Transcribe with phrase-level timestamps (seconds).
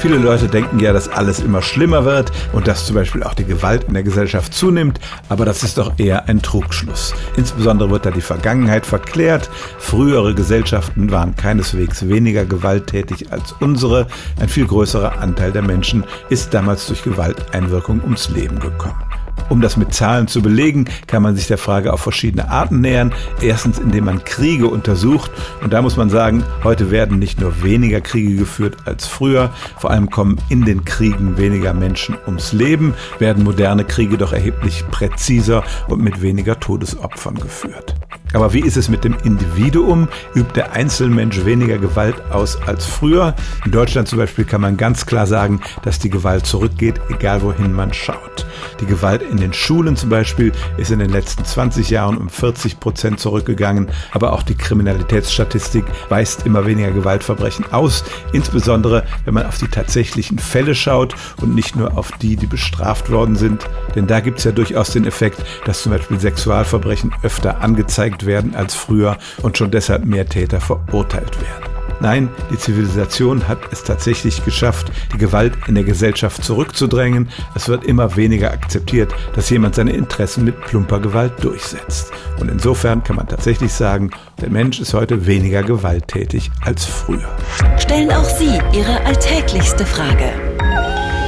[0.00, 3.44] Viele Leute denken ja, dass alles immer schlimmer wird und dass zum Beispiel auch die
[3.44, 7.14] Gewalt in der Gesellschaft zunimmt, aber das ist doch eher ein Trugschluss.
[7.36, 9.50] Insbesondere wird da die Vergangenheit verklärt.
[9.78, 14.06] Frühere Gesellschaften waren keineswegs weniger gewalttätig als unsere.
[14.40, 19.09] Ein viel größerer Anteil der Menschen ist damals durch Gewalteinwirkung ums Leben gekommen.
[19.50, 23.12] Um das mit Zahlen zu belegen, kann man sich der Frage auf verschiedene Arten nähern.
[23.42, 25.32] Erstens, indem man Kriege untersucht.
[25.60, 29.50] Und da muss man sagen, heute werden nicht nur weniger Kriege geführt als früher.
[29.76, 34.84] Vor allem kommen in den Kriegen weniger Menschen ums Leben, werden moderne Kriege doch erheblich
[34.88, 37.96] präziser und mit weniger Todesopfern geführt.
[38.32, 40.08] Aber wie ist es mit dem Individuum?
[40.34, 43.34] Übt der Einzelmensch weniger Gewalt aus als früher?
[43.64, 47.72] In Deutschland zum Beispiel kann man ganz klar sagen, dass die Gewalt zurückgeht, egal wohin
[47.72, 48.46] man schaut.
[48.80, 52.80] Die Gewalt in den Schulen zum Beispiel ist in den letzten 20 Jahren um 40
[52.80, 59.58] Prozent zurückgegangen, aber auch die Kriminalitätsstatistik weist immer weniger Gewaltverbrechen aus, insbesondere wenn man auf
[59.58, 63.68] die tatsächlichen Fälle schaut und nicht nur auf die, die bestraft worden sind.
[63.94, 68.26] Denn da gibt es ja durchaus den Effekt, dass zum Beispiel Sexualverbrechen öfter angezeigt verfolgt
[68.26, 71.70] werden als früher und schon deshalb mehr Täter verurteilt werden.
[72.02, 77.28] Nein, die Zivilisation hat es tatsächlich geschafft, die Gewalt in der Gesellschaft zurückzudrängen.
[77.54, 82.10] Es wird immer weniger akzeptiert, dass jemand seine Interessen mit plumper Gewalt durchsetzt.
[82.40, 87.36] Und insofern kann man tatsächlich sagen, der Mensch ist heute weniger gewalttätig als früher.
[87.76, 90.32] Stellen auch Sie Ihre alltäglichste Frage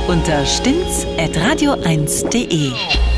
[0.09, 3.12] unter stimmtz.radio1.de.